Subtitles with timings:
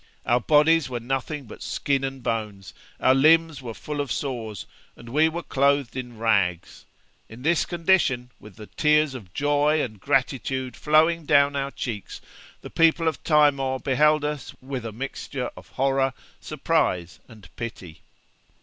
[0.25, 5.09] Our bodies were nothing but skin and bones, our limbs were full of sores, and
[5.09, 6.85] we were clothed in rags,
[7.29, 12.19] in this condition, with the tears of joy and gratitude flowing down our cheeks,
[12.61, 18.01] the people of Timor beheld us with a mixture of horror, surprise, and pity.